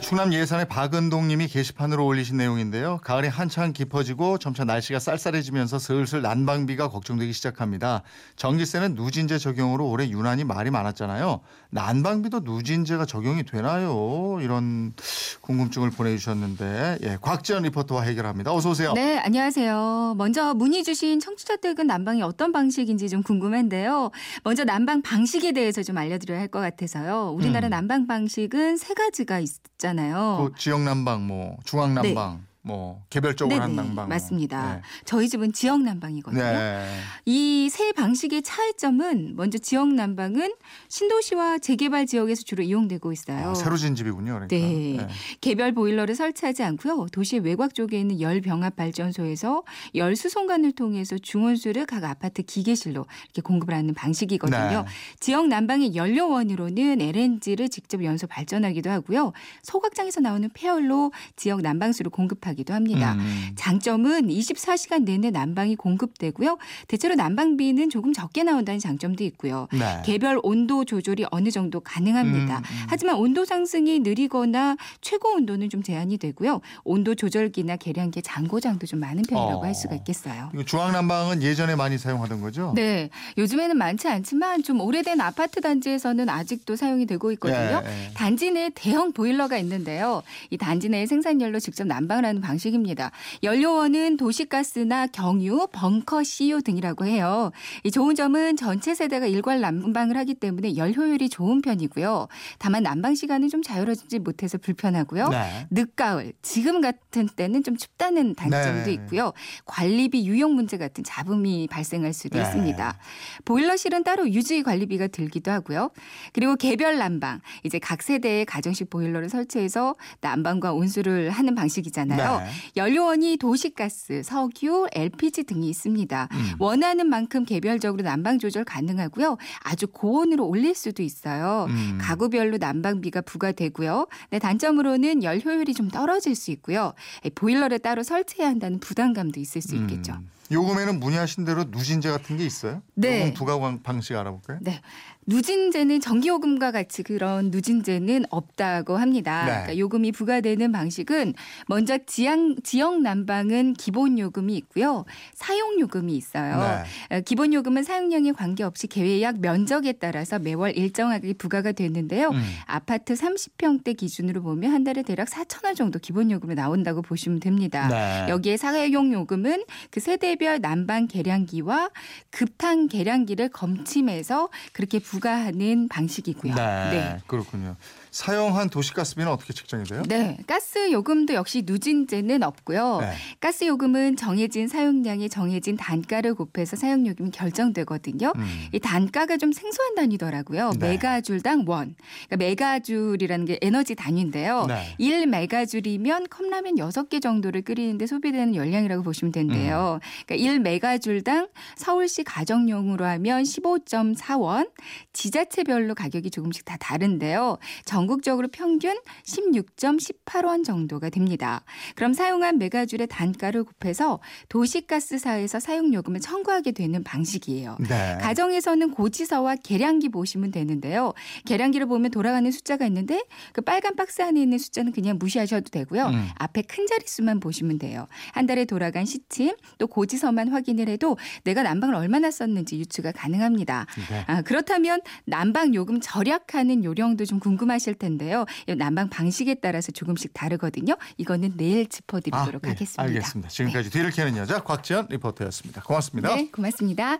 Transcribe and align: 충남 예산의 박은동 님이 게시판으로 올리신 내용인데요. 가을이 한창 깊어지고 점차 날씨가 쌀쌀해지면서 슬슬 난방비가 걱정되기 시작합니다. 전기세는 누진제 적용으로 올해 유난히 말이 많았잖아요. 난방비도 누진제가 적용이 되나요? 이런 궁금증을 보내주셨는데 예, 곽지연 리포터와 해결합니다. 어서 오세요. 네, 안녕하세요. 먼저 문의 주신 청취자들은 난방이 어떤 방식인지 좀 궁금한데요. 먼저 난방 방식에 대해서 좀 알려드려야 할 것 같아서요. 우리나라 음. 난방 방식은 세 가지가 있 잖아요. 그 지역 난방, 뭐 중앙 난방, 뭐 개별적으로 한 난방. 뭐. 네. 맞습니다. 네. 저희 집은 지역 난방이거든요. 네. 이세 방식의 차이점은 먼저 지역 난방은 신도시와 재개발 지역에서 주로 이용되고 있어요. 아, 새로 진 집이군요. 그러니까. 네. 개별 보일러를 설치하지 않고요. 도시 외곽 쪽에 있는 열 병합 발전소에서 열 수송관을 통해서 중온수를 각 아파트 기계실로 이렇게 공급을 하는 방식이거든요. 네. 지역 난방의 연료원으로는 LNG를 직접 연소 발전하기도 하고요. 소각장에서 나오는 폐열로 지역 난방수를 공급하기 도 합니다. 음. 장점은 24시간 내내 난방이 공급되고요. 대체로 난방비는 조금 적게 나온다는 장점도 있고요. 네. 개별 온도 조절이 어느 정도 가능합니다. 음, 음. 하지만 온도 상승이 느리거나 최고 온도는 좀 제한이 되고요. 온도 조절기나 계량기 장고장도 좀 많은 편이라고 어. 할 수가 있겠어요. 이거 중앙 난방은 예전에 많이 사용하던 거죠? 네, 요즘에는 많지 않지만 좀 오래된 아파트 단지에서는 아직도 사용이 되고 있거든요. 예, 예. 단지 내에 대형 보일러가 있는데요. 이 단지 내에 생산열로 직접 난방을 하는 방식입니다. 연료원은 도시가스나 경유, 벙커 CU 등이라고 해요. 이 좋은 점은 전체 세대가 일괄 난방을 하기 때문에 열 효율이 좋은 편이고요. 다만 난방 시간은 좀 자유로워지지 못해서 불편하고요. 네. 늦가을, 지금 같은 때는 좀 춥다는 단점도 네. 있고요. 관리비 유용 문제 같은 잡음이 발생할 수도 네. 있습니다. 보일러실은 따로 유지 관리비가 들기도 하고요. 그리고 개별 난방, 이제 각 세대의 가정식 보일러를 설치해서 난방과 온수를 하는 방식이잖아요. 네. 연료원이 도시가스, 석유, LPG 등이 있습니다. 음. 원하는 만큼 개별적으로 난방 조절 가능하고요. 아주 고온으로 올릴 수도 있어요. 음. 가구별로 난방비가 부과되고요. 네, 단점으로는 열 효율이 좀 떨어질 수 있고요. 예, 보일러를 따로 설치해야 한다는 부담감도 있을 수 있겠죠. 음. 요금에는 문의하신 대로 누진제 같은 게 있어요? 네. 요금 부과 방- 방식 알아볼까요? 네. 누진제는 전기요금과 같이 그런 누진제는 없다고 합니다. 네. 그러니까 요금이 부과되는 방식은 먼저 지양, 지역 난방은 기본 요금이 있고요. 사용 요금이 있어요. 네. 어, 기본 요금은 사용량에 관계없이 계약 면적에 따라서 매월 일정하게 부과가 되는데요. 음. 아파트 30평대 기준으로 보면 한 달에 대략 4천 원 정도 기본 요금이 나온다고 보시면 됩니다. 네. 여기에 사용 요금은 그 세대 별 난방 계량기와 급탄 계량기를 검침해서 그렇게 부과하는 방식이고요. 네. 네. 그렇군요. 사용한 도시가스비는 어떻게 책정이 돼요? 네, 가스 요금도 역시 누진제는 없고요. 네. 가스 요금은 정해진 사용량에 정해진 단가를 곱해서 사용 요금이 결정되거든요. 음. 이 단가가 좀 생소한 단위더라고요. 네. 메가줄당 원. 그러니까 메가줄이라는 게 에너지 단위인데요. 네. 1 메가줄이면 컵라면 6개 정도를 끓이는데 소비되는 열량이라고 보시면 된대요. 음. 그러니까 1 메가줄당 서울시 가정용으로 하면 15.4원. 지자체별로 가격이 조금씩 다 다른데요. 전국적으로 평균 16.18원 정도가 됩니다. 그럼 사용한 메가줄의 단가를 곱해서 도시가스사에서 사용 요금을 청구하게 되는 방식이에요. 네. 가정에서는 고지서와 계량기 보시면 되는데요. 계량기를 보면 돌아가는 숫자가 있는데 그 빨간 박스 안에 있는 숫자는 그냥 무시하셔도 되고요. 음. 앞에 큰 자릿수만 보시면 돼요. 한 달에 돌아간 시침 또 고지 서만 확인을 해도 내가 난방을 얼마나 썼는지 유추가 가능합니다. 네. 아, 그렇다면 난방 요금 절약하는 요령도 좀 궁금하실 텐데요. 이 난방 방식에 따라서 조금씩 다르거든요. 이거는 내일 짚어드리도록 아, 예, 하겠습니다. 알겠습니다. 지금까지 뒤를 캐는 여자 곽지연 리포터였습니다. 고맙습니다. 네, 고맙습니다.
충남 0.00 0.32
예산의 0.32 0.66
박은동 0.68 1.28
님이 1.28 1.46
게시판으로 1.48 2.04
올리신 2.04 2.36
내용인데요. 2.36 2.98
가을이 3.02 3.28
한창 3.28 3.72
깊어지고 3.72 4.38
점차 4.38 4.64
날씨가 4.64 4.98
쌀쌀해지면서 4.98 5.78
슬슬 5.78 6.20
난방비가 6.22 6.88
걱정되기 6.88 7.32
시작합니다. 7.32 8.02
전기세는 8.36 8.94
누진제 8.94 9.38
적용으로 9.38 9.88
올해 9.88 10.08
유난히 10.08 10.44
말이 10.44 10.70
많았잖아요. 10.70 11.40
난방비도 11.70 12.40
누진제가 12.40 13.06
적용이 13.06 13.44
되나요? 13.44 14.38
이런 14.40 14.92
궁금증을 15.40 15.90
보내주셨는데 15.90 16.98
예, 17.02 17.18
곽지연 17.20 17.62
리포터와 17.64 18.02
해결합니다. 18.02 18.52
어서 18.52 18.70
오세요. 18.70 18.92
네, 18.94 19.18
안녕하세요. 19.18 20.14
먼저 20.16 20.54
문의 20.54 20.84
주신 20.84 21.20
청취자들은 21.20 21.86
난방이 21.86 22.22
어떤 22.22 22.52
방식인지 22.52 23.08
좀 23.08 23.22
궁금한데요. 23.22 24.10
먼저 24.44 24.64
난방 24.64 25.02
방식에 25.02 25.52
대해서 25.52 25.82
좀 25.82 25.96
알려드려야 25.98 26.40
할 26.40 26.48
것 26.48 26.60
같아서요. 26.60 27.34
우리나라 27.36 27.68
음. 27.68 27.70
난방 27.70 28.06
방식은 28.06 28.78
세 28.78 28.94
가지가 28.94 29.40
있 29.40 29.50
잖아요. 29.88 30.50
그 30.52 30.58
지역 30.58 30.82
난방, 30.82 31.26
뭐 31.26 31.56
중앙 31.64 31.94
난방, 31.94 32.44
뭐 32.68 33.02
개별적으로 33.08 33.60
한 33.62 33.74
난방. 33.74 33.94
뭐. 33.94 34.04
네. 34.04 34.08
맞습니다. 34.10 34.74
네. 34.74 34.82
저희 35.06 35.26
집은 35.30 35.54
지역 35.54 35.82
난방이거든요. 35.82 36.42
네. 36.42 36.86
이세 37.24 37.92
방식의 37.92 38.42
차이점은 38.42 39.36
먼저 39.36 39.56
지역 39.56 39.88
난방은 39.88 40.52
신도시와 40.88 41.58
재개발 41.58 42.04
지역에서 42.04 42.42
주로 42.42 42.62
이용되고 42.62 43.10
있어요. 43.10 43.48
아, 43.48 43.54
새로 43.54 43.78
진 43.78 43.94
집이군요. 43.94 44.46
그러니까. 44.46 44.56
네. 44.56 45.08
개별 45.40 45.72
보일러를 45.72 46.14
설치하지 46.14 46.62
않고요. 46.62 47.06
도시 47.10 47.38
외곽 47.38 47.74
쪽에 47.74 47.98
있는 47.98 48.20
열 48.20 48.42
병합 48.42 48.76
발전소에서 48.76 49.62
열 49.94 50.14
수송관을 50.14 50.72
통해서 50.72 51.16
중온수를 51.16 51.86
각 51.86 52.04
아파트 52.04 52.42
기계실로 52.42 53.06
이렇게 53.24 53.40
공급을 53.40 53.72
하는 53.72 53.94
방식이거든요. 53.94 54.82
네. 54.82 54.84
지역 55.20 55.48
난방의 55.48 55.94
연료원으로는 55.96 57.00
LNG를 57.00 57.70
직접 57.70 58.04
연소 58.04 58.26
발전하기도 58.26 58.90
하고요. 58.90 59.32
소각장에서 59.62 60.20
나오는 60.20 60.50
폐열로 60.52 61.12
지역 61.36 61.62
난방수를 61.62 62.10
공급하기 62.10 62.57
도 62.64 62.74
합니다. 62.74 63.14
음. 63.14 63.50
장점은 63.56 64.28
24시간 64.28 65.04
내내 65.04 65.30
난방이 65.30 65.76
공급되고요. 65.76 66.58
대체로 66.86 67.14
난방비는 67.14 67.90
조금 67.90 68.12
적게 68.12 68.42
나온다는 68.42 68.78
장점도 68.80 69.24
있고요. 69.24 69.68
네. 69.72 70.02
개별 70.04 70.40
온도 70.42 70.84
조절이 70.84 71.24
어느 71.30 71.50
정도 71.50 71.80
가능합니다. 71.80 72.58
음, 72.58 72.62
음. 72.62 72.86
하지만 72.88 73.16
온도 73.16 73.44
상승이 73.44 74.00
느리거나 74.00 74.76
최고 75.00 75.34
온도는 75.34 75.70
좀 75.70 75.82
제한이 75.82 76.18
되고요. 76.18 76.60
온도 76.84 77.14
조절기나 77.14 77.76
계량기 77.76 78.22
장고장도 78.22 78.86
좀 78.86 79.00
많은 79.00 79.22
편이라고 79.22 79.60
어. 79.60 79.64
할 79.64 79.74
수가 79.74 79.94
있겠어요. 79.96 80.50
이거 80.54 80.64
중앙 80.64 80.92
난방은 80.92 81.42
예전에 81.42 81.76
많이 81.76 81.98
사용하던 81.98 82.40
거죠? 82.40 82.72
네, 82.74 83.10
요즘에는 83.36 83.76
많지 83.76 84.08
않지만 84.08 84.62
좀 84.62 84.80
오래된 84.80 85.20
아파트 85.20 85.60
단지에서는 85.60 86.28
아직도 86.28 86.76
사용이 86.76 87.06
되고 87.06 87.30
있거든요. 87.32 87.82
예, 87.84 88.06
예. 88.06 88.10
단지 88.14 88.50
내에 88.50 88.70
대형 88.74 89.12
보일러가 89.12 89.58
있는데요. 89.58 90.22
이 90.50 90.56
단지 90.56 90.88
내에 90.88 91.06
생산열로 91.06 91.60
직접 91.60 91.86
난방을 91.86 92.24
하는 92.24 92.37
방식입니다. 92.40 93.10
연료원은 93.42 94.16
도시가스나 94.16 95.06
경유, 95.08 95.66
벙커 95.72 96.22
CU 96.22 96.62
등이라고 96.62 97.06
해요. 97.06 97.50
이 97.84 97.90
좋은 97.90 98.14
점은 98.14 98.56
전체 98.56 98.94
세대가 98.94 99.26
일괄 99.26 99.60
난방을 99.60 100.16
하기 100.18 100.34
때문에 100.34 100.76
열 100.76 100.92
효율이 100.92 101.28
좋은 101.28 101.62
편이고요. 101.62 102.28
다만 102.58 102.82
난방 102.82 103.14
시간은 103.14 103.48
좀 103.48 103.62
자유로워지지 103.62 104.20
못해서 104.20 104.58
불편하고요. 104.58 105.28
네. 105.28 105.66
늦가을, 105.70 106.32
지금 106.42 106.80
같은 106.80 107.28
때는 107.28 107.62
좀 107.62 107.76
춥다는 107.76 108.34
단점도 108.34 108.86
네. 108.86 108.92
있고요. 108.92 109.32
관리비 109.64 110.26
유용 110.26 110.54
문제 110.54 110.76
같은 110.76 111.04
잡음이 111.04 111.68
발생할 111.70 112.12
수도 112.12 112.38
네. 112.38 112.44
있습니다. 112.44 112.98
보일러실은 113.44 114.04
따로 114.04 114.28
유지 114.30 114.62
관리비가 114.62 115.08
들기도 115.08 115.50
하고요. 115.50 115.90
그리고 116.32 116.56
개별 116.56 116.98
난방, 116.98 117.40
이제 117.64 117.78
각 117.78 118.02
세대의 118.02 118.44
가정식 118.44 118.90
보일러를 118.90 119.28
설치해서 119.28 119.94
난방과 120.20 120.72
온수를 120.72 121.30
하는 121.30 121.54
방식이잖아요. 121.54 122.27
네. 122.38 122.46
연료원이 122.76 123.38
도시가스, 123.38 124.22
석유, 124.22 124.86
LPG 124.92 125.44
등이 125.44 125.68
있습니다. 125.68 126.28
음. 126.30 126.52
원하는 126.58 127.08
만큼 127.08 127.44
개별적으로 127.44 128.02
난방 128.02 128.38
조절 128.38 128.64
가능하고요. 128.64 129.36
아주 129.60 129.86
고온으로 129.86 130.46
올릴 130.46 130.74
수도 130.74 131.02
있어요. 131.02 131.66
음. 131.68 131.98
가구별로 132.00 132.58
난방비가 132.58 133.22
부과되고요. 133.22 134.06
네, 134.30 134.38
단점으로는 134.38 135.22
열 135.22 135.40
효율이 135.40 135.74
좀 135.74 135.88
떨어질 135.88 136.34
수 136.34 136.50
있고요. 136.50 136.92
예, 137.24 137.30
보일러를 137.30 137.78
따로 137.78 138.02
설치해야 138.02 138.48
한다는 138.48 138.78
부담감도 138.80 139.40
있을 139.40 139.62
수 139.62 139.74
있겠죠. 139.76 140.12
음. 140.12 140.37
요금에는 140.50 140.98
문의하신 141.00 141.44
대로 141.44 141.64
누진제 141.64 142.10
같은 142.10 142.36
게 142.36 142.44
있어요? 142.46 142.82
네. 142.94 143.20
요금 143.22 143.34
부과 143.34 143.58
방- 143.58 143.82
방식 143.82 144.16
알아볼까요? 144.16 144.58
네. 144.62 144.80
누진제는 145.26 146.00
전기요금과 146.00 146.72
같이 146.72 147.02
그런 147.02 147.50
누진제는 147.50 148.24
없다고 148.30 148.96
합니다. 148.96 149.44
네. 149.44 149.50
그러니까 149.50 149.78
요금이 149.78 150.12
부과되는 150.12 150.72
방식은 150.72 151.34
먼저 151.66 151.98
지양, 152.06 152.56
지역 152.64 153.02
난방은 153.02 153.74
기본 153.74 154.18
요금이 154.18 154.56
있고요. 154.56 155.04
사용 155.34 155.78
요금이 155.80 156.16
있어요. 156.16 156.84
네. 157.10 157.18
어, 157.18 157.20
기본 157.20 157.52
요금은 157.52 157.82
사용량에 157.82 158.32
관계없이 158.32 158.86
계약 158.86 159.40
면적에 159.40 159.92
따라서 159.92 160.38
매월 160.38 160.74
일정하게 160.74 161.34
부과가 161.34 161.72
되는데요. 161.72 162.30
음. 162.30 162.42
아파트 162.64 163.12
30평대 163.12 163.98
기준으로 163.98 164.40
보면 164.42 164.72
한 164.72 164.82
달에 164.82 165.02
대략 165.02 165.28
4천 165.28 165.62
원 165.66 165.74
정도 165.74 165.98
기본 165.98 166.30
요금이 166.30 166.54
나온다고 166.54 167.02
보시면 167.02 167.40
됩니다. 167.40 167.88
네. 167.88 168.30
여기에 168.32 168.56
사용 168.56 169.12
요금은 169.12 169.64
그 169.90 170.00
세대 170.00 170.36
별 170.38 170.60
난방 170.60 171.06
계량기와 171.06 171.90
급탄 172.30 172.88
계량기를 172.88 173.50
검침해서 173.50 174.48
그렇게 174.72 174.98
부과하는 174.98 175.88
방식이고요. 175.88 176.54
네. 176.54 176.90
네. 176.90 177.18
그렇군요. 177.26 177.76
사용한 178.10 178.70
도시가스비는 178.70 179.30
어떻게 179.30 179.52
책정이 179.52 179.84
돼요? 179.84 180.02
네, 180.08 180.38
가스 180.46 180.90
요금도 180.90 181.34
역시 181.34 181.62
누진제는 181.64 182.42
없고요. 182.42 182.98
네. 183.00 183.12
가스 183.40 183.64
요금은 183.64 184.16
정해진 184.16 184.66
사용량에 184.66 185.28
정해진 185.28 185.76
단가를 185.76 186.34
곱해서 186.34 186.76
사용 186.76 187.06
요금이 187.06 187.30
결정되거든요. 187.30 188.32
음. 188.34 188.66
이 188.72 188.78
단가가 188.80 189.36
좀 189.36 189.52
생소한 189.52 189.94
단위더라고요. 189.94 190.72
네. 190.78 190.88
메가줄당 190.90 191.64
원. 191.66 191.94
그러니까 192.28 192.36
메가줄이라는 192.36 193.44
게 193.44 193.58
에너지 193.60 193.94
단위인데요. 193.94 194.66
네. 194.66 194.94
1 194.98 195.26
메가줄이면 195.26 196.28
컵라면 196.28 196.76
6개 196.76 197.20
정도를 197.20 197.62
끓이는데 197.62 198.06
소비되는 198.06 198.54
열량이라고 198.54 199.02
보시면 199.02 199.32
된대요. 199.32 200.00
음. 200.02 200.06
그러니까 200.28 200.34
1 200.36 200.60
메가줄당 200.60 201.48
서울시 201.76 202.22
가정용으로 202.22 203.04
하면 203.06 203.42
15.4원. 203.42 204.70
지자체별로 205.14 205.94
가격이 205.94 206.30
조금씩 206.30 206.66
다 206.66 206.76
다른데요. 206.78 207.56
전국적으로 207.86 208.48
평균 208.48 208.94
16.18원 209.24 210.64
정도가 210.64 211.08
됩니다. 211.08 211.64
그럼 211.94 212.12
사용한 212.12 212.58
메가줄의 212.58 213.06
단가를 213.06 213.64
곱해서 213.64 214.20
도시가스사에서 214.50 215.60
사용 215.60 215.94
요금을 215.94 216.20
청구하게 216.20 216.72
되는 216.72 217.02
방식이에요. 217.02 217.78
네. 217.88 218.18
가정에서는 218.20 218.90
고지서와 218.90 219.56
계량기 219.56 220.10
보시면 220.10 220.50
되는데요. 220.50 221.14
계량기를 221.46 221.86
보면 221.86 222.10
돌아가는 222.10 222.48
숫자가 222.50 222.86
있는데 222.86 223.24
그 223.54 223.62
빨간 223.62 223.96
박스 223.96 224.20
안에 224.20 224.42
있는 224.42 224.58
숫자는 224.58 224.92
그냥 224.92 225.16
무시하셔도 225.18 225.70
되고요. 225.70 226.06
음. 226.06 226.28
앞에 226.34 226.62
큰 226.62 226.86
자릿수만 226.86 227.40
보시면 227.40 227.78
돼요. 227.78 228.06
한 228.32 228.46
달에 228.46 228.66
돌아간 228.66 229.06
시침 229.06 229.56
또 229.78 229.86
고지 229.86 230.17
서만 230.18 230.48
확인을 230.48 230.88
해도 230.88 231.16
내가 231.44 231.62
난방을 231.62 231.94
얼마나 231.94 232.30
썼는지 232.30 232.78
유추가 232.78 233.12
가능합니다. 233.12 233.86
네. 234.10 234.24
아, 234.26 234.42
그렇다면 234.42 235.00
난방 235.24 235.74
요금 235.74 236.00
절약하는 236.00 236.84
요령도 236.84 237.24
좀 237.24 237.38
궁금하실 237.40 237.94
텐데요. 237.94 238.44
이 238.66 238.74
난방 238.74 239.08
방식에 239.08 239.54
따라서 239.54 239.92
조금씩 239.92 240.34
다르거든요. 240.34 240.96
이거는 241.16 241.54
내일 241.56 241.88
짚어드리도록 241.88 242.64
아, 242.64 242.68
예, 242.68 242.70
하겠습니다. 242.70 243.02
알겠습니다. 243.02 243.48
지금까지 243.48 243.90
뒤를 243.90 244.10
캐는 244.10 244.36
여자 244.36 244.62
곽지연 244.62 245.08
리포터였습니다. 245.10 245.82
고맙습니다. 245.82 246.34
네, 246.34 246.48
고맙습니다. 246.50 247.18